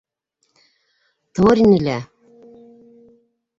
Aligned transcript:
Тыуыр 1.35 1.59
ине 1.65 1.79
лә... 1.85 1.99